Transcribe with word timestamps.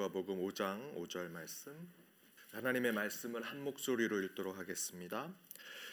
누가복음 0.00 0.38
5장 0.48 0.96
5절 0.96 1.28
말씀. 1.28 1.74
하나님의 2.52 2.92
말씀을 2.92 3.42
한 3.42 3.62
목소리로 3.62 4.22
읽도록 4.22 4.56
하겠습니다. 4.56 5.30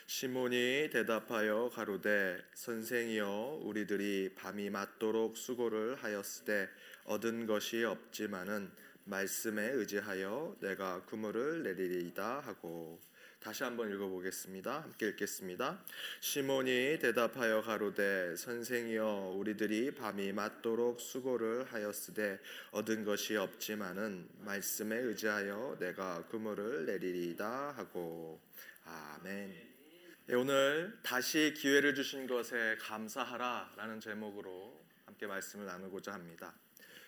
시몬이 0.06 0.90
대답하여 0.94 1.70
가로되 1.74 2.38
선생이여 2.54 3.60
우리들이 3.64 4.34
밤이 4.36 4.70
맞도록 4.70 5.36
수고를 5.36 6.02
하였으되 6.02 6.70
얻은 7.04 7.48
것이 7.48 7.84
없지만은 7.84 8.72
말씀에 9.04 9.72
의지하여 9.72 10.56
내가 10.62 11.04
그물을 11.04 11.64
내리리이다 11.64 12.40
하고 12.40 13.02
다시 13.48 13.64
한번 13.64 13.90
읽어보겠습니다. 13.94 14.82
함께 14.82 15.08
읽겠습니다. 15.08 15.82
시몬이 16.20 17.00
대답하여 17.00 17.62
가로되 17.62 18.36
선생이여 18.36 19.36
우리들이 19.38 19.96
밤이 19.96 20.34
맞도록 20.34 21.00
수고를 21.00 21.64
하였으되 21.72 22.42
얻은 22.72 23.06
것이 23.06 23.38
없지만은 23.38 24.28
말씀에 24.40 24.98
의지하여 24.98 25.78
내가 25.80 26.28
그물을 26.28 26.88
내리리이다 26.88 27.72
하고 27.72 28.42
아멘. 28.84 29.56
네, 30.26 30.36
오늘 30.36 31.00
다시 31.02 31.54
기회를 31.56 31.96
주신 31.96 32.28
것에 32.28 32.76
감사하라라는 32.82 34.02
제목으로 34.02 34.78
함께 35.06 35.26
말씀을 35.26 35.66
나누고자 35.66 36.12
합니다. 36.12 36.54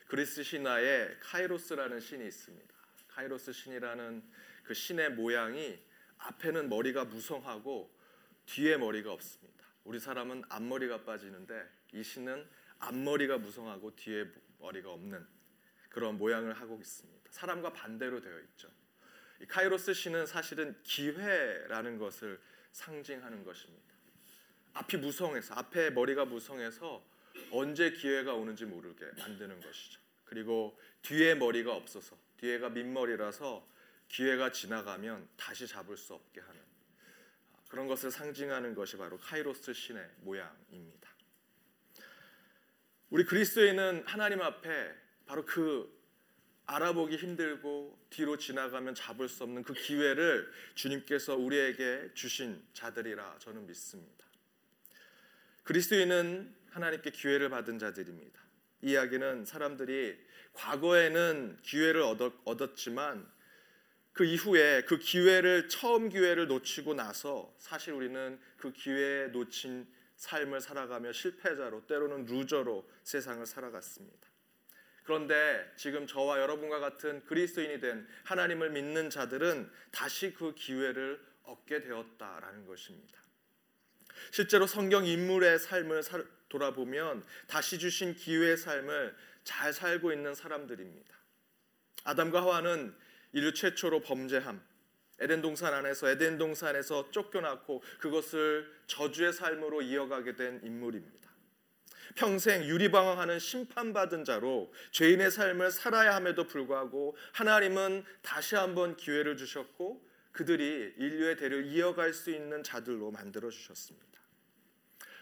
그리스 0.07 0.41
신화에 0.41 1.17
카이로스라는 1.19 1.99
신이 1.99 2.25
있습니다. 2.25 2.73
카이로스 3.09 3.51
신이라는 3.51 4.23
그 4.63 4.73
신의 4.73 5.09
모양이 5.09 5.77
앞에는 6.19 6.69
머리가 6.69 7.05
무성하고 7.05 7.89
뒤에 8.45 8.77
머리가 8.77 9.11
없습니다. 9.11 9.65
우리 9.83 9.99
사람은 9.99 10.43
앞머리가 10.49 11.03
빠지는데 11.03 11.67
이 11.93 12.03
신은 12.03 12.47
앞머리가 12.79 13.37
무성하고 13.37 13.95
뒤에 13.95 14.25
머리가 14.59 14.91
없는 14.91 15.25
그런 15.89 16.17
모양을 16.17 16.53
하고 16.53 16.77
있습니다. 16.79 17.29
사람과 17.31 17.73
반대로 17.73 18.21
되어 18.21 18.39
있죠. 18.39 18.69
이 19.41 19.45
카이로스 19.45 19.93
신은 19.93 20.25
사실은 20.25 20.75
기회라는 20.83 21.97
것을 21.97 22.39
상징하는 22.71 23.43
것입니다. 23.43 23.95
앞이 24.73 24.97
무성해서 24.97 25.55
앞에 25.55 25.91
머리가 25.91 26.25
무성해서 26.25 27.03
언제 27.51 27.91
기회가 27.91 28.33
오는지 28.33 28.65
모르게 28.65 29.05
만드는 29.17 29.61
것이죠. 29.61 29.99
그리고 30.25 30.79
뒤에 31.01 31.35
머리가 31.35 31.73
없어서 31.73 32.15
뒤에가 32.37 32.69
민머리라서 32.69 33.65
기회가 34.09 34.51
지나가면 34.51 35.27
다시 35.37 35.67
잡을 35.67 35.95
수 35.95 36.13
없게 36.13 36.41
하는 36.41 36.59
그런 37.69 37.87
것을 37.87 38.11
상징하는 38.11 38.73
것이 38.73 38.97
바로 38.97 39.17
카이로스 39.17 39.73
신의 39.73 40.03
모양입니다. 40.21 41.09
우리 43.11 43.23
그리스도인은 43.23 44.03
하나님 44.05 44.41
앞에 44.41 44.93
바로 45.25 45.45
그 45.45 45.97
알아보기 46.65 47.15
힘들고 47.15 47.99
뒤로 48.09 48.37
지나가면 48.37 48.93
잡을 48.93 49.27
수 49.27 49.43
없는 49.43 49.63
그 49.63 49.73
기회를 49.73 50.51
주님께서 50.75 51.35
우리에게 51.35 52.11
주신 52.13 52.63
자들이라 52.73 53.37
저는 53.39 53.65
믿습니다. 53.65 54.25
그리스도인은 55.63 56.55
하나님께 56.69 57.11
기회를 57.11 57.49
받은 57.49 57.79
자들입니다. 57.79 58.39
이 58.81 58.91
이야기는 58.91 59.45
사람들이 59.45 60.17
과거에는 60.53 61.59
기회를 61.63 62.01
얻었지만 62.45 63.29
그 64.19 64.25
이후에 64.25 64.81
그 64.81 64.97
기회를 64.97 65.69
처음 65.69 66.09
기회를 66.09 66.47
놓치고 66.47 66.93
나서 66.93 67.55
사실 67.57 67.93
우리는 67.93 68.37
그 68.57 68.73
기회에 68.73 69.27
놓친 69.27 69.87
삶을 70.17 70.59
살아가며 70.59 71.13
실패자로 71.13 71.87
때로는 71.87 72.25
루저로 72.25 72.85
세상을 73.03 73.45
살아갔습니다. 73.45 74.27
그런데 75.05 75.71
지금 75.77 76.05
저와 76.05 76.41
여러분과 76.41 76.79
같은 76.79 77.23
그리스도인이 77.27 77.79
된 77.79 78.05
하나님을 78.25 78.71
믿는 78.71 79.09
자들은 79.09 79.71
다시 79.89 80.33
그 80.33 80.53
기회를 80.53 81.25
얻게 81.43 81.79
되었다라는 81.79 82.65
것입니다. 82.65 83.21
실제로 84.31 84.67
성경 84.67 85.05
인물의 85.05 85.59
삶을 85.59 86.03
돌아보면 86.49 87.23
다시 87.47 87.79
주신 87.79 88.15
기회의 88.15 88.57
삶을 88.57 89.15
잘 89.45 89.71
살고 89.71 90.11
있는 90.11 90.35
사람들입니다. 90.35 91.17
아담과 92.03 92.41
하와는 92.41 92.93
인류 93.33 93.53
최초로 93.53 94.01
범죄함, 94.01 94.61
에덴 95.19 95.41
동산 95.41 95.73
안에서 95.73 96.09
에덴 96.09 96.37
동산에서 96.37 97.11
쫓겨났고 97.11 97.83
그것을 97.99 98.71
저주의 98.87 99.33
삶으로 99.33 99.81
이어가게 99.81 100.35
된 100.35 100.61
인물입니다. 100.63 101.29
평생 102.15 102.63
유리방황하는 102.63 103.37
심판받은 103.37 104.25
자로 104.25 104.73
죄인의 104.91 105.29
삶을 105.29 105.71
살아야 105.71 106.15
함에도 106.15 106.45
불구하고 106.47 107.15
하나님은 107.33 108.03
다시 108.21 108.55
한번 108.55 108.95
기회를 108.95 109.37
주셨고 109.37 110.07
그들이 110.31 110.95
인류의 110.97 111.37
대를 111.37 111.65
이어갈 111.67 112.13
수 112.13 112.31
있는 112.31 112.63
자들로 112.63 113.11
만들어 113.11 113.49
주셨습니다. 113.49 114.07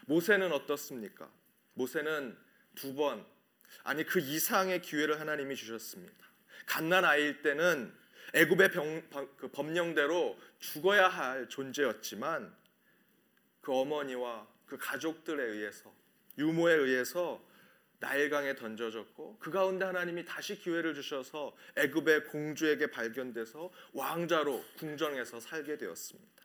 모세는 0.06 0.52
어떻습니까? 0.52 1.30
모세는 1.74 2.36
두 2.74 2.94
번, 2.94 3.26
아니 3.82 4.04
그 4.04 4.20
이상의 4.20 4.80
기회를 4.80 5.20
하나님이 5.20 5.56
주셨습니다. 5.56 6.27
갓난 6.66 7.04
아이일 7.04 7.42
때는 7.42 7.92
애굽의 8.34 8.70
그 9.36 9.48
법령대로 9.48 10.38
죽어야 10.58 11.08
할 11.08 11.48
존재였지만 11.48 12.54
그 13.60 13.72
어머니와 13.74 14.46
그 14.66 14.76
가족들에 14.76 15.42
의해서 15.42 15.92
유모에 16.36 16.74
의해서 16.74 17.42
나일강에 18.00 18.54
던져졌고 18.54 19.38
그 19.40 19.50
가운데 19.50 19.84
하나님이 19.84 20.24
다시 20.24 20.56
기회를 20.56 20.94
주셔서 20.94 21.56
애굽의 21.76 22.26
공주에게 22.26 22.90
발견돼서 22.90 23.70
왕자로 23.92 24.64
궁정에서 24.78 25.40
살게 25.40 25.78
되었습니다. 25.78 26.38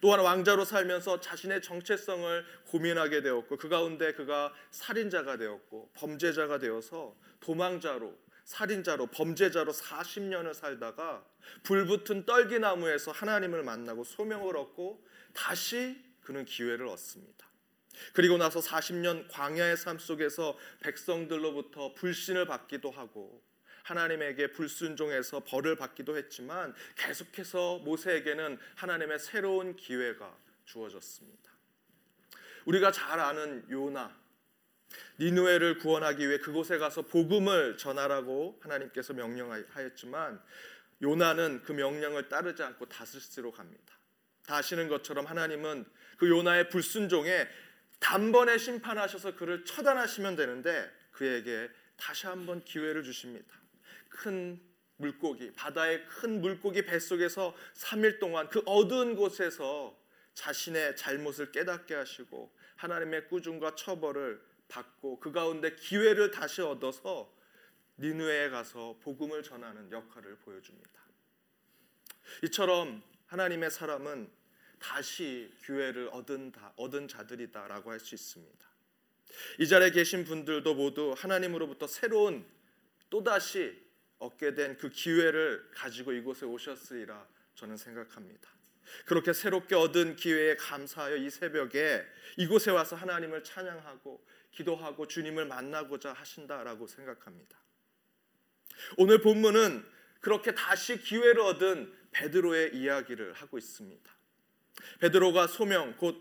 또한 0.00 0.20
왕자로 0.20 0.64
살면서 0.64 1.20
자신의 1.20 1.60
정체성을 1.60 2.44
고민하게 2.66 3.22
되었고 3.22 3.56
그 3.56 3.68
가운데 3.68 4.12
그가 4.12 4.54
살인자가 4.70 5.36
되었고 5.36 5.90
범죄자가 5.94 6.58
되어서 6.58 7.16
도망자로 7.40 8.16
살인자로 8.44 9.06
범죄자로 9.08 9.72
40년을 9.72 10.54
살다가 10.54 11.24
불붙은 11.62 12.26
떨기나무에서 12.26 13.12
하나님을 13.12 13.62
만나고 13.62 14.04
소명을 14.04 14.56
얻고 14.56 15.04
다시 15.32 16.02
그는 16.22 16.44
기회를 16.44 16.86
얻습니다. 16.88 17.46
그리고 18.12 18.36
나서 18.36 18.60
40년 18.60 19.26
광야의 19.30 19.76
삶 19.76 19.98
속에서 19.98 20.58
백성들로부터 20.80 21.94
불신을 21.94 22.46
받기도 22.46 22.90
하고 22.90 23.42
하나님에게 23.84 24.52
불순종해서 24.52 25.40
벌을 25.44 25.76
받기도 25.76 26.16
했지만 26.16 26.74
계속해서 26.96 27.78
모세에게는 27.78 28.58
하나님의 28.76 29.18
새로운 29.18 29.76
기회가 29.76 30.36
주어졌습니다. 30.64 31.52
우리가 32.64 32.92
잘 32.92 33.18
아는 33.18 33.66
요나 33.70 34.21
니누에를 35.18 35.78
구원하기 35.78 36.26
위해 36.26 36.38
그곳에 36.38 36.78
가서 36.78 37.02
복음을 37.02 37.76
전하라고 37.76 38.58
하나님께서 38.62 39.12
명령하였지만 39.12 40.40
요나는 41.02 41.62
그 41.62 41.72
명령을 41.72 42.28
따르지 42.28 42.62
않고 42.62 42.86
다스스로 42.86 43.52
갑니다. 43.52 43.92
다 44.46 44.56
아시는 44.56 44.88
것처럼 44.88 45.26
하나님은 45.26 45.84
그 46.16 46.28
요나의 46.28 46.68
불순종에 46.68 47.48
단번에 47.98 48.58
심판하셔서 48.58 49.36
그를 49.36 49.64
처단하시면 49.64 50.36
되는데 50.36 50.90
그에게 51.12 51.68
다시 51.96 52.26
한번 52.26 52.64
기회를 52.64 53.04
주십니다. 53.04 53.54
큰 54.08 54.60
물고기, 54.96 55.52
바다의 55.52 56.04
큰 56.06 56.40
물고기 56.40 56.84
뱃속에서 56.84 57.54
3일 57.74 58.18
동안 58.18 58.48
그 58.48 58.62
어두운 58.66 59.16
곳에서 59.16 59.96
자신의 60.34 60.96
잘못을 60.96 61.52
깨닫게 61.52 61.94
하시고 61.94 62.52
하나님의 62.76 63.28
꾸중과 63.28 63.74
처벌을 63.74 64.40
받고 64.72 65.20
그 65.20 65.32
가운데 65.32 65.74
기회를 65.76 66.30
다시 66.30 66.62
얻어서 66.62 67.30
니누에 67.98 68.48
가서 68.48 68.96
복음을 69.02 69.42
전하는 69.42 69.90
역할을 69.92 70.36
보여줍니다. 70.36 71.02
이처럼 72.44 73.02
하나님의 73.26 73.70
사람은 73.70 74.30
다시 74.78 75.52
기회를 75.64 76.08
얻은 76.08 76.52
다, 76.52 76.72
얻은 76.76 77.06
자들이다라고 77.06 77.90
할 77.90 78.00
수 78.00 78.14
있습니다. 78.14 78.66
이 79.58 79.68
자리에 79.68 79.90
계신 79.90 80.24
분들도 80.24 80.74
모두 80.74 81.14
하나님으로부터 81.16 81.86
새로운 81.86 82.44
또다시 83.10 83.80
얻게 84.18 84.54
된 84.54 84.76
그 84.78 84.88
기회를 84.88 85.70
가지고 85.74 86.12
이곳에 86.12 86.46
오셨으리라 86.46 87.26
저는 87.54 87.76
생각합니다. 87.76 88.50
그렇게 89.06 89.32
새롭게 89.32 89.74
얻은 89.74 90.16
기회에 90.16 90.56
감사하여 90.56 91.16
이 91.16 91.30
새벽에 91.30 92.04
이곳에 92.36 92.70
와서 92.70 92.96
하나님을 92.96 93.44
찬양하고 93.44 94.24
기도하고 94.52 95.08
주님을 95.08 95.46
만나고자 95.46 96.12
하신다라고 96.12 96.86
생각합니다. 96.86 97.58
오늘 98.96 99.20
본문은 99.20 99.84
그렇게 100.20 100.54
다시 100.54 100.98
기회를 100.98 101.40
얻은 101.40 101.92
베드로의 102.12 102.76
이야기를 102.76 103.32
하고 103.32 103.58
있습니다. 103.58 104.10
베드로가 105.00 105.46
소명 105.46 105.96
곧 105.96 106.16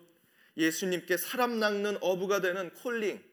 예수님께 0.57 1.17
사람 1.17 1.59
낚는 1.59 1.97
어부가 2.01 2.41
되는 2.41 2.73
콜링 2.73 3.23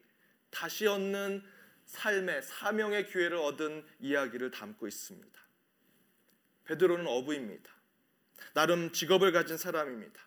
다시 0.50 0.86
얻는 0.86 1.42
삶의 1.86 2.42
사명의 2.42 3.08
기회를 3.08 3.38
얻은 3.38 3.84
이야기를 4.00 4.50
담고 4.50 4.86
있습니다. 4.86 5.40
베드로는 6.64 7.06
어부입니다. 7.06 7.72
나름 8.54 8.92
직업을 8.92 9.32
가진 9.32 9.56
사람입니다. 9.56 10.20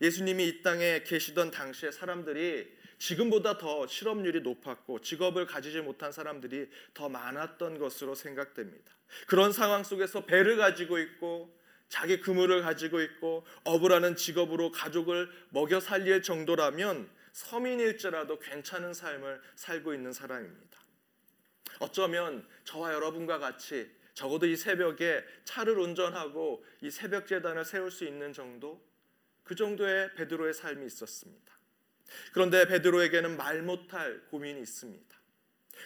예수님이 0.00 0.46
이 0.46 0.62
땅에 0.62 1.02
계시던 1.02 1.50
당시에 1.50 1.90
사람들이 1.90 2.78
지금보다 2.98 3.58
더 3.58 3.86
실업률이 3.86 4.40
높았고 4.40 5.00
직업을 5.00 5.46
가지지 5.46 5.80
못한 5.80 6.12
사람들이 6.12 6.68
더 6.94 7.08
많았던 7.08 7.78
것으로 7.78 8.14
생각됩니다. 8.14 8.92
그런 9.26 9.52
상황 9.52 9.84
속에서 9.84 10.24
배를 10.24 10.56
가지고 10.56 10.98
있고 10.98 11.56
자기 11.88 12.20
그물을 12.20 12.60
가지고 12.62 13.00
있고 13.00 13.46
어부라는 13.64 14.16
직업으로 14.16 14.72
가족을 14.72 15.30
먹여 15.50 15.80
살릴 15.80 16.22
정도라면 16.22 17.08
서민일지라도 17.32 18.38
괜찮은 18.40 18.92
삶을 18.92 19.40
살고 19.54 19.94
있는 19.94 20.12
사람입니다. 20.12 20.78
어쩌면 21.80 22.46
저와 22.64 22.92
여러분과 22.92 23.38
같이 23.38 23.90
적어도 24.14 24.46
이 24.46 24.56
새벽에 24.56 25.24
차를 25.44 25.78
운전하고 25.78 26.64
이 26.82 26.90
새벽 26.90 27.26
재단을 27.26 27.64
세울 27.64 27.90
수 27.90 28.04
있는 28.04 28.32
정도 28.32 28.84
그 29.44 29.54
정도의 29.54 30.14
베드로의 30.16 30.52
삶이 30.52 30.84
있었습니다. 30.84 31.57
그런데 32.32 32.66
베드로에게는 32.66 33.36
말 33.36 33.62
못할 33.62 34.20
고민이 34.30 34.60
있습니다. 34.60 35.16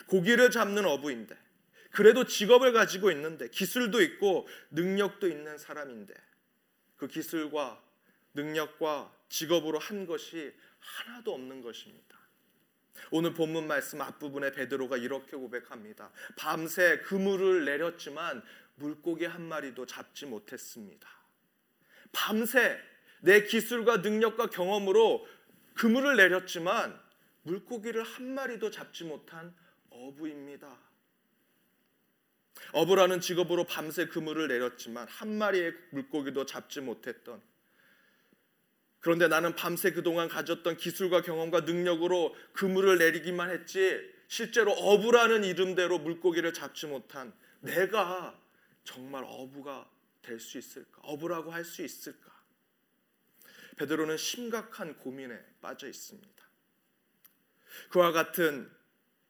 고기를 0.07 0.51
잡는 0.51 0.85
어부인데 0.85 1.37
그래도 1.91 2.25
직업을 2.25 2.73
가지고 2.73 3.11
있는데 3.11 3.49
기술도 3.49 4.03
있고 4.03 4.49
능력도 4.71 5.29
있는 5.29 5.59
사람인데 5.59 6.15
그 6.97 7.07
기술과 7.07 7.83
능력과 8.35 9.15
직업으로 9.29 9.79
한 9.79 10.07
것이 10.07 10.53
하나도 10.79 11.35
없는 11.35 11.63
것입니다. 11.63 12.19
오늘 13.11 13.35
본문 13.35 13.67
말씀 13.67 14.01
앞부분에 14.01 14.53
베드로가 14.53 14.97
이렇게 14.97 15.37
고백합니다. 15.37 16.11
밤새 16.37 17.01
그물을 17.01 17.65
내렸지만 17.65 18.43
물고기 18.77 19.27
한 19.27 19.43
마리도 19.43 19.87
잡지 19.87 20.27
못했습니다. 20.27 21.09
밤새 22.13 22.79
내 23.21 23.45
기술과 23.45 23.99
능력과 23.99 24.49
경험으로 24.49 25.27
그물을 25.75 26.17
내렸지만 26.17 26.99
물고기를 27.43 28.03
한 28.03 28.35
마리도 28.35 28.71
잡지 28.71 29.05
못한 29.05 29.55
어부입니다. 29.91 30.79
어부라는 32.73 33.21
직업으로 33.21 33.65
밤새 33.65 34.07
그물을 34.07 34.49
내렸지만 34.49 35.09
한 35.09 35.37
마리의 35.37 35.75
물고기도 35.91 36.47
잡지 36.47 36.81
못했던 36.81 37.43
그런데 39.01 39.27
나는 39.27 39.57
밤새 39.57 39.91
그동안 39.91 40.29
가졌던 40.29 40.77
기술과 40.77 41.23
경험과 41.23 41.63
능력으로 41.63 42.37
그물을 42.53 42.99
내리기만 42.99 43.51
했지 43.51 44.01
실제로 44.29 44.73
어부라는 44.73 45.45
이름대로 45.45 45.99
물고기를 45.99 46.53
잡지 46.53 46.87
못한 46.87 47.33
내가 47.61 48.39
정말 48.85 49.25
어부가 49.27 49.89
될 50.23 50.39
수 50.39 50.57
있을까? 50.57 51.01
어부라고 51.03 51.51
할 51.51 51.65
수 51.65 51.83
있을까? 51.83 52.32
베드로는 53.77 54.17
심각한 54.17 54.97
고민에 54.99 55.39
빠져 55.61 55.89
있습니다. 55.89 56.31
그와 57.91 58.13
같은 58.13 58.71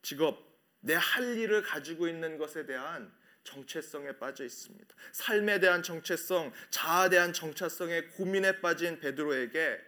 직업, 0.01 0.53
내 0.81 0.95
할 0.95 1.37
일을 1.37 1.63
가지고 1.63 2.07
있는 2.07 2.37
것에 2.37 2.65
대한 2.65 3.11
정체성에 3.45 4.17
빠져 4.19 4.43
있습니다. 4.43 4.95
삶에 5.11 5.59
대한 5.59 5.83
정체성, 5.83 6.51
자아에 6.71 7.09
대한 7.09 7.33
정체성에 7.33 8.01
고민에 8.17 8.61
빠진 8.61 8.99
베드로에게 8.99 9.79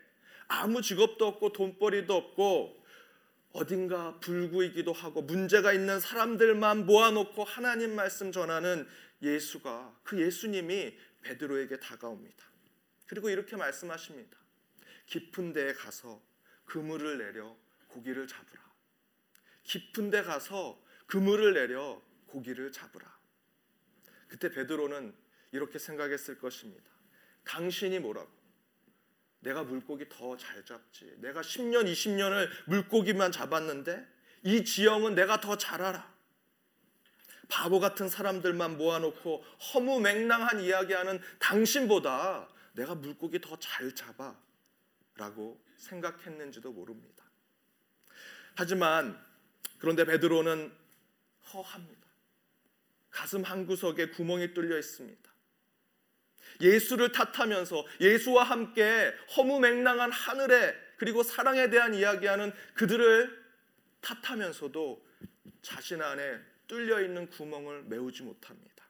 아무 0.47 0.81
직업도 0.81 1.25
없고 1.25 1.53
돈벌이도 1.53 2.13
없고 2.15 2.85
어딘가 3.51 4.19
불구이기도 4.19 4.91
하고 4.91 5.21
문제가 5.21 5.71
있는 5.73 5.99
사람들만 5.99 6.85
모아놓고 6.85 7.43
하나님 7.43 7.95
말씀 7.95 8.31
전하는 8.31 8.87
예수가 9.21 10.01
그 10.03 10.21
예수님이 10.21 10.97
베드로에게 11.21 11.79
다가옵니다. 11.79 12.45
그리고 13.07 13.29
이렇게 13.29 13.55
말씀하십니다. 13.55 14.37
깊은 15.05 15.53
데에 15.53 15.73
가서 15.73 16.21
그물을 16.65 17.17
내려 17.17 17.55
고기를 17.87 18.27
잡으라. 18.27 18.65
깊은 19.63 20.09
데 20.09 20.21
가서 20.21 20.81
그물을 21.07 21.53
내려 21.53 22.01
고기를 22.27 22.71
잡으라. 22.71 23.15
그때 24.27 24.49
베드로는 24.51 25.15
이렇게 25.51 25.79
생각했을 25.79 26.37
것입니다. 26.39 26.89
당신이 27.45 27.99
뭐라고? 27.99 28.31
내가 29.39 29.63
물고기 29.63 30.09
더 30.09 30.35
잘 30.37 30.65
잡지. 30.65 31.13
내가 31.19 31.41
10년, 31.41 31.83
20년을 31.85 32.49
물고기만 32.65 33.31
잡았는데 33.31 34.05
이 34.43 34.65
지형은 34.65 35.15
내가 35.15 35.39
더 35.39 35.55
잘 35.57 35.81
알아. 35.81 36.13
바보 37.47 37.79
같은 37.79 38.09
사람들만 38.09 38.77
모아놓고 38.77 39.43
허무맹랑한 39.43 40.61
이야기하는 40.61 41.21
당신보다 41.39 42.49
내가 42.73 42.95
물고기 42.95 43.39
더 43.39 43.57
잘 43.59 43.93
잡아. 43.93 44.35
라고 45.15 45.63
생각했는지도 45.77 46.71
모릅니다. 46.71 47.23
하지만 48.55 49.19
그런데 49.79 50.05
베드로는 50.05 50.71
허합니다. 51.53 52.05
가슴 53.11 53.43
한 53.43 53.65
구석에 53.65 54.09
구멍이 54.09 54.53
뚫려 54.53 54.77
있습니다. 54.77 55.33
예수를 56.61 57.11
탓하면서 57.11 57.85
예수와 58.01 58.43
함께 58.43 59.13
허무맹랑한 59.35 60.11
하늘에 60.11 60.75
그리고 60.97 61.23
사랑에 61.23 61.69
대한 61.69 61.93
이야기하는 61.93 62.53
그들을 62.75 63.45
탓하면서도 64.01 65.05
자신 65.61 66.01
안에 66.01 66.39
뚫려 66.67 67.01
있는 67.01 67.29
구멍을 67.29 67.83
메우지 67.83 68.23
못합니다. 68.23 68.85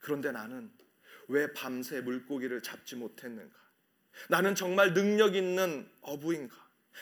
그런데 0.00 0.32
나는 0.32 0.72
왜 1.28 1.52
밤새 1.52 2.00
물고기를 2.00 2.62
잡지 2.62 2.96
못했는가? 2.96 3.58
나는 4.28 4.54
정말 4.54 4.94
능력 4.94 5.34
있는 5.34 5.90
어부인가? 6.00 6.56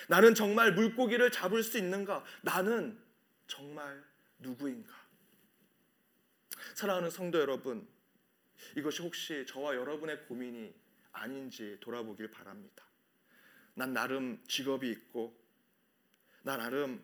나는 0.08 0.34
정말 0.34 0.72
물고기를 0.72 1.30
잡을 1.30 1.62
수 1.62 1.78
있는가? 1.78 2.24
나는 2.42 2.98
정말 3.46 4.04
누구인가? 4.38 4.94
사랑하는 6.74 7.10
성도 7.10 7.40
여러분, 7.40 7.86
이것이 8.76 9.02
혹시 9.02 9.44
저와 9.46 9.74
여러분의 9.74 10.26
고민이 10.26 10.74
아닌지 11.12 11.76
돌아보길 11.80 12.30
바랍니다. 12.30 12.84
난 13.74 13.92
나름 13.92 14.42
직업이 14.46 14.90
있고, 14.90 15.36
나 16.42 16.56
나름 16.56 17.02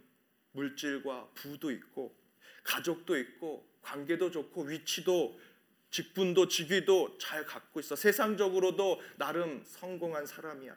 물질과 0.53 1.31
부도 1.35 1.71
있고, 1.71 2.17
가족도 2.63 3.19
있고, 3.19 3.69
관계도 3.83 4.31
좋고, 4.31 4.63
위치도, 4.63 5.39
직분도, 5.95 6.49
직위도 6.49 7.19
잘 7.19 7.47
갖고 7.47 7.79
있어. 7.79 7.95
세상적으로도 7.95 9.01
나름 9.17 9.63
성공한 9.65 10.27
사람이야. 10.27 10.77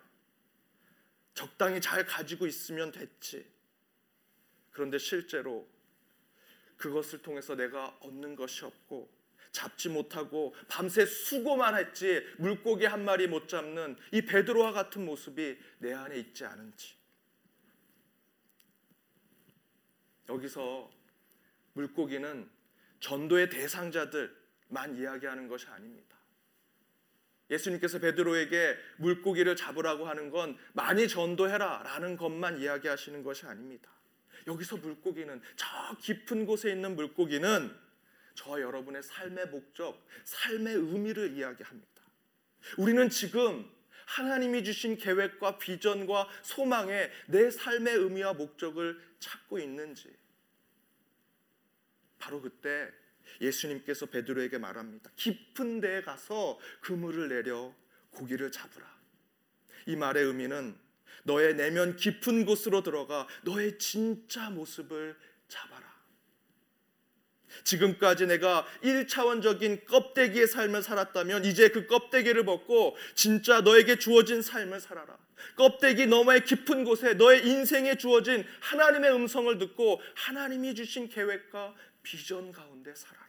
적당히 1.33 1.81
잘 1.81 2.05
가지고 2.05 2.45
있으면 2.45 2.91
됐지. 2.91 3.43
그런데 4.69 5.00
실제로 5.00 5.67
그것을 6.77 7.24
통해서 7.24 7.55
내가 7.55 7.97
얻는 8.01 8.36
것이 8.36 8.63
없고 8.63 9.12
잡지 9.51 9.89
못하고 9.89 10.53
밤새 10.67 11.03
수고만 11.03 11.75
했지 11.75 12.21
물고기 12.38 12.86
한 12.86 13.03
마리 13.03 13.25
못 13.25 13.47
잡는 13.50 13.97
이 14.12 14.21
베드로와 14.21 14.71
같은 14.71 15.03
모습이 15.03 15.57
내 15.79 15.93
안에 15.93 16.15
있지 16.19 16.45
않은지 16.45 16.95
여기서 20.29 20.91
물고기는 21.74 22.47
전도의 23.00 23.50
대상자들 23.50 24.46
만 24.67 24.95
이야기하는 24.95 25.47
것이 25.47 25.67
아닙니다. 25.67 26.17
예수님께서 27.50 28.00
베드로에게 28.00 28.77
물고기를 28.97 29.55
잡으라고 29.55 30.07
하는 30.07 30.29
건 30.29 30.57
많이 30.74 31.07
전도해라 31.07 31.83
라는 31.83 32.17
것만 32.17 32.59
이야기하시는 32.59 33.24
것이 33.24 33.45
아닙니다. 33.45 33.89
여기서 34.47 34.77
물고기는 34.77 35.41
저 35.55 35.67
깊은 36.01 36.45
곳에 36.45 36.71
있는 36.71 36.95
물고기는 36.95 37.74
저와 38.36 38.62
여러분의 38.62 39.01
삶의 39.03 39.47
목적, 39.47 40.05
삶의 40.24 40.75
의미를 40.75 41.33
이야기합니다. 41.33 42.01
우리는 42.77 43.09
지금 43.09 43.69
하나님이 44.05 44.63
주신 44.63 44.97
계획과 44.97 45.57
비전과 45.57 46.29
소망에 46.43 47.09
내 47.27 47.50
삶의 47.50 47.95
의미와 47.95 48.33
목적을 48.33 49.01
찾고 49.19 49.59
있는지 49.59 50.15
바로 52.19 52.41
그때 52.41 52.91
예수님께서 53.41 54.08
베드로에게 54.08 54.58
말합니다. 54.58 55.12
깊은 55.15 55.82
데에 55.82 56.01
가서 56.01 56.60
그물을 56.82 57.29
내려 57.29 57.74
고기를 58.12 58.51
잡으라. 58.51 58.86
이 59.86 59.96
말의 59.96 60.25
의미는 60.25 60.75
너의 61.24 61.56
내면 61.56 61.96
깊은 61.96 62.46
곳으로 62.46 62.84
들어가 62.84 63.27
너의 63.44 63.77
진짜 63.77 64.50
모습을 64.50 65.15
잡아라. 65.48 65.88
지금까지 67.63 68.27
내가 68.27 68.65
1차원적인 68.84 69.86
껍데기의 69.86 70.48
삶을 70.48 70.84
살았다면 70.84 71.46
이제 71.46 71.70
그 71.70 71.88
껍데기를 71.88 72.46
벗고 72.46 72.96
진짜 73.15 73.62
너에게 73.62 73.98
주어진 73.98 74.41
삶을 74.41 74.79
살아라. 74.79 75.17
껍데기 75.56 76.06
너머의 76.06 76.46
깊은 76.46 76.84
곳에 76.84 77.13
너의 77.13 77.48
인생에 77.48 77.98
주어진 77.98 78.46
하나님의 78.60 79.13
음성을 79.13 79.58
듣고 79.58 80.01
하나님이 80.15 80.75
주신 80.75 81.10
계획과 81.10 81.75
비전 82.03 82.51
가운데 82.51 82.94
살아라. 82.94 83.26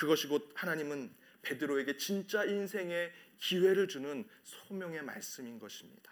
그것이 0.00 0.28
곧 0.28 0.50
하나님은 0.54 1.14
베드로에게 1.42 1.98
진짜 1.98 2.42
인생의 2.44 3.12
기회를 3.36 3.86
주는 3.86 4.26
소명의 4.44 5.02
말씀인 5.02 5.58
것입니다. 5.58 6.10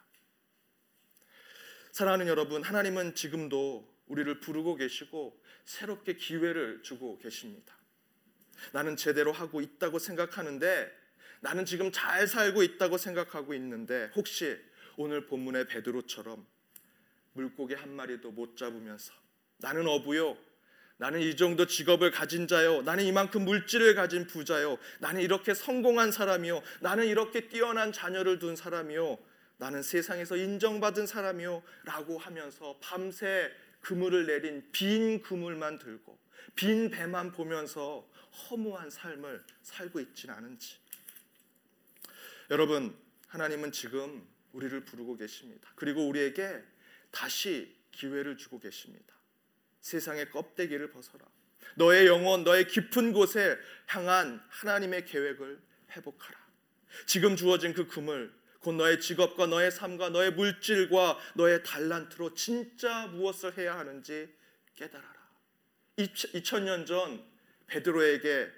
사랑하는 1.93 2.27
여러분, 2.29 2.63
하나님은 2.63 3.15
지금도 3.15 3.91
우리를 4.09 4.41
부르고 4.41 4.75
계시고 4.77 5.43
새롭게 5.65 6.17
기회를 6.17 6.83
주고 6.83 7.17
계십니다. 7.19 7.75
나는 8.73 8.95
제대로 8.95 9.33
하고 9.33 9.63
있다고 9.63 9.99
생각하는데 9.99 10.93
나는 11.41 11.65
지금 11.65 11.91
잘 11.91 12.27
살고 12.27 12.63
있다고 12.63 12.99
생각하고 12.99 13.55
있는데 13.55 14.11
혹시 14.15 14.59
오늘 14.99 15.27
본문의 15.27 15.67
베드로처럼 15.67 16.47
물고기 17.33 17.73
한 17.73 17.91
마리도 17.95 18.33
못 18.33 18.55
잡으면서 18.55 19.15
나는 19.57 19.87
어부요. 19.89 20.48
나는 20.99 21.21
이 21.21 21.37
정도 21.37 21.67
직업을 21.67 22.11
가진 22.11 22.49
자요. 22.49 22.83
나는 22.83 23.05
이만큼 23.05 23.45
물질을 23.45 23.95
가진 23.95 24.27
부자요. 24.27 24.79
나는 24.99 25.21
이렇게 25.21 25.55
성공한 25.55 26.11
사람이요. 26.11 26.61
나는 26.81 27.07
이렇게 27.07 27.49
뛰어난 27.49 27.93
자녀를 27.93 28.41
둔 28.41 28.57
사람이요. 28.57 29.17
나는 29.59 29.83
세상에서 29.83 30.37
인정받은 30.37 31.07
사람이요. 31.07 31.63
라고 31.85 32.19
하면서 32.19 32.79
밤새 32.83 33.51
그물을 33.81 34.27
내린 34.27 34.69
빈 34.73 35.23
그물만 35.23 35.79
들고 35.79 36.19
빈 36.57 36.91
배만 36.91 37.31
보면서 37.31 38.09
허무한 38.51 38.91
삶을 38.91 39.45
살고 39.63 40.01
있지는 40.01 40.35
않은지. 40.35 40.79
여러분, 42.51 42.97
하나님은 43.29 43.71
지금 43.71 44.27
우리를 44.53 44.85
부르고 44.85 45.17
계십니다. 45.17 45.71
그리고 45.77 46.09
우리에게 46.09 46.61
다시 47.13 47.77
기회를 47.93 48.37
주고 48.37 48.59
계십니다. 48.59 49.18
세상의 49.81 50.31
껍데기를 50.31 50.91
벗어라. 50.91 51.25
너의 51.77 52.07
영혼, 52.07 52.45
너의 52.45 52.67
깊은 52.67 53.13
곳에 53.13 53.57
향한 53.87 54.43
하나님의 54.49 55.05
계획을 55.05 55.61
회복하라. 55.93 56.39
지금 57.07 57.37
주어진 57.37 57.73
그 57.73 57.87
금을 57.87 58.33
곧 58.61 58.73
너의 58.73 59.01
직업과 59.01 59.47
너의 59.47 59.71
삶과 59.71 60.11
너의 60.11 60.33
물질과 60.33 61.19
너의 61.35 61.63
달란트로 61.63 62.35
진짜 62.35 63.07
무엇을 63.07 63.57
해야 63.57 63.79
하는지 63.79 64.29
깨달아라. 64.75 65.19
2000년 65.97 66.87
전 66.87 67.25
베드로에게 67.67 68.51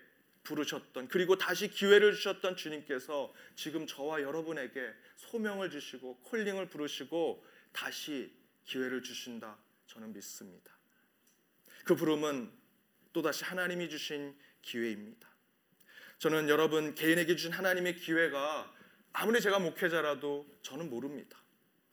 부르셨던 0.43 1.09
그리고 1.09 1.37
다시 1.37 1.69
기회를 1.69 2.15
주셨던 2.15 2.57
주님께서 2.57 3.33
지금 3.55 3.87
저와 3.87 4.23
여러분에게 4.23 4.93
소명을 5.17 5.71
주시고 5.71 6.21
콜링을 6.23 6.69
부르시고 6.69 7.45
다시 7.73 8.33
기회를 8.65 9.03
주신다 9.03 9.59
저는 9.87 10.13
믿습니다. 10.13 10.80
그 11.85 11.95
부름은 11.95 12.51
또다시 13.13 13.45
하나님이 13.45 13.89
주신 13.89 14.37
기회입니다. 14.63 15.29
저는 16.19 16.49
여러분 16.49 16.95
개인에게 16.95 17.35
주신 17.37 17.53
하나님의 17.53 17.97
기회가 17.97 18.73
아무리 19.13 19.41
제가 19.41 19.59
목회자라도 19.59 20.47
저는 20.63 20.91
모릅니다. 20.91 21.39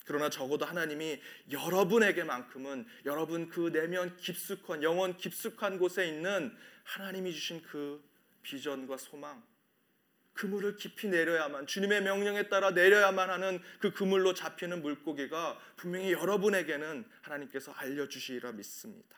그러나 0.06 0.30
적어도 0.30 0.66
하나님이 0.66 1.22
여러분에게만큼은 1.52 2.86
여러분 3.06 3.50
그 3.50 3.72
내면 3.72 4.16
깊숙한 4.18 4.84
영원 4.84 5.18
깊숙한 5.18 5.80
곳에 5.80 6.08
있는 6.08 6.56
하나님이 6.84 7.34
주신 7.34 7.62
그 7.64 8.02
비전과 8.44 8.98
소망 8.98 9.44
그물을 10.34 10.78
깊이 10.78 11.08
내려야만 11.10 11.68
주님의 11.68 12.04
명령에 12.04 12.48
따라 12.48 12.72
내려야만 12.72 13.30
하는 13.30 13.60
그 13.80 13.92
그물로 13.92 14.34
잡히는 14.34 14.82
물고기가 14.82 15.60
분명히 15.76 16.14
여러분에게는 16.14 17.06
하나님께서 17.22 17.74
알려 17.74 18.08
주시리라 18.08 18.54
믿습니다. 18.54 19.18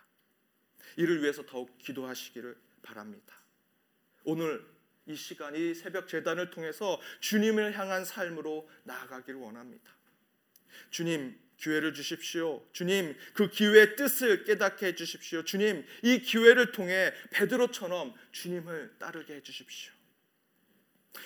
이를 0.96 1.22
위해서 1.22 1.46
더욱 1.46 1.78
기도하시기를 1.78 2.56
바랍니다. 2.82 3.36
오늘 4.24 4.66
이 5.06 5.16
시간 5.16 5.56
이 5.56 5.74
새벽 5.74 6.08
재단을 6.08 6.50
통해서 6.52 7.00
주님을 7.20 7.78
향한 7.78 8.06
삶으로 8.06 8.70
나아가기를 8.84 9.40
원합니다. 9.40 9.92
주님 10.92 11.38
기회를 11.58 11.94
주십시오. 11.94 12.66
주님 12.72 13.16
그 13.34 13.50
기회의 13.50 13.96
뜻을 13.96 14.44
깨닫게 14.44 14.88
해 14.88 14.96
주십시오. 14.96 15.44
주님 15.44 15.86
이 16.04 16.20
기회를 16.20 16.72
통해 16.72 17.12
베드로처럼 17.32 18.14
주님을 18.32 18.96
따르게 19.00 19.36
해 19.36 19.44
주십시오. 19.44 19.92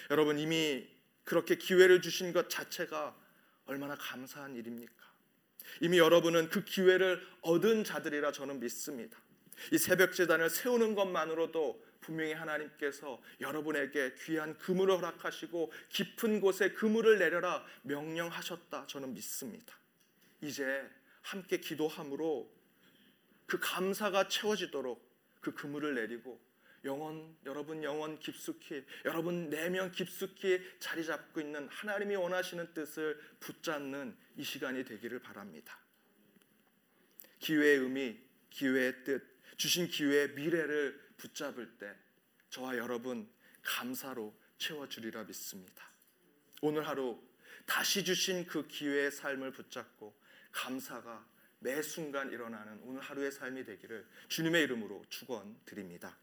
여러분 0.10 0.39
이미 0.39 0.88
그렇게 1.24 1.55
기회를 1.55 2.01
주신 2.01 2.33
것 2.33 2.50
자체가 2.50 3.15
얼마나 3.65 3.95
감사한 3.95 4.55
일입니까? 4.55 4.93
이미 5.81 5.98
여러분은 5.98 6.50
그 6.50 6.63
기회를 6.63 7.25
얻은 7.41 7.83
자들이라 7.83 8.31
저는 8.31 8.60
믿습니다. 8.60 9.22
이 9.72 9.77
새벽 9.77 10.13
재단을 10.13 10.50
세우는 10.50 10.95
것만으로도 10.95 11.83
분명히 12.01 12.33
하나님께서 12.33 13.22
여러분에게 13.39 14.15
귀한 14.24 14.57
그물을 14.57 14.95
허락하시고 14.98 15.72
깊은 15.89 16.41
곳에 16.41 16.72
그물을 16.72 17.17
내려라 17.17 17.65
명령하셨다 17.83 18.88
저는 18.88 19.13
믿습니다. 19.13 19.77
이제 20.41 20.88
함께 21.22 21.57
기도함으로 21.57 22.51
그 23.45 23.57
감사가 23.60 24.27
채워지도록 24.27 25.01
그 25.39 25.53
그물을 25.53 25.95
내리고 25.95 26.41
영원 26.86 27.36
여러분 27.45 27.81
영원 27.83 28.19
깊숙이 28.19 28.83
여러분 29.05 29.50
내면 29.50 29.91
깊숙이 29.91 30.60
자리 30.79 31.05
잡고 31.05 31.39
있는 31.39 31.67
하나님이 31.69 32.15
원하시는 32.15 32.74
뜻을 32.74 33.19
붙잡는 33.39 34.17
이 34.38 34.43
시간이 34.43 34.83
되기를 34.83 35.19
바랍니다. 35.19 35.79
기회의 37.39 37.77
의미, 37.77 38.17
기회의 38.50 39.03
뜻, 39.03 39.33
주신 39.57 39.88
기회의 39.88 40.29
미래를 40.31 41.00
붙잡을 41.17 41.77
때 41.77 41.95
저와 42.50 42.77
여러분 42.77 43.29
감사로 43.62 44.36
채워주리라 44.57 45.24
믿습니다. 45.24 45.89
오늘 46.62 46.88
하루 46.88 47.22
다시 47.65 48.03
주신 48.03 48.45
그 48.45 48.67
기회의 48.67 49.12
삶을 49.12 49.51
붙잡고 49.51 50.13
감사가 50.51 51.25
매 51.60 51.81
순간 51.81 52.31
일어나는 52.31 52.79
오늘 52.83 53.01
하루의 53.01 53.31
삶이 53.31 53.63
되기를 53.65 54.05
주님의 54.27 54.63
이름으로 54.63 55.03
축원드립니다. 55.10 56.17